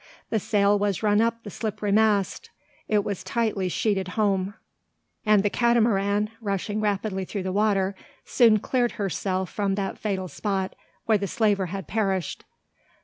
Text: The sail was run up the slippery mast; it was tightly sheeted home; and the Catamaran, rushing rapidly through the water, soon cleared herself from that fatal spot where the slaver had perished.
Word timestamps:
The 0.31 0.39
sail 0.39 0.79
was 0.79 1.03
run 1.03 1.21
up 1.21 1.43
the 1.43 1.51
slippery 1.51 1.91
mast; 1.91 2.49
it 2.87 3.03
was 3.03 3.23
tightly 3.23 3.69
sheeted 3.69 4.07
home; 4.17 4.55
and 5.27 5.43
the 5.43 5.49
Catamaran, 5.51 6.31
rushing 6.41 6.81
rapidly 6.81 7.23
through 7.23 7.43
the 7.43 7.51
water, 7.53 7.93
soon 8.25 8.57
cleared 8.57 8.93
herself 8.93 9.51
from 9.51 9.75
that 9.75 9.99
fatal 9.99 10.27
spot 10.27 10.73
where 11.05 11.19
the 11.19 11.27
slaver 11.27 11.67
had 11.67 11.85
perished. 11.87 12.45